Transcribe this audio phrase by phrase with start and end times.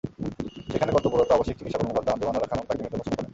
[0.71, 3.27] সেখানে কর্তব্যরত আবাসিক চিকিৎসা কর্মকর্তা আনজুমান আরা খানম তাঁকে মৃত ঘোষণা করেন।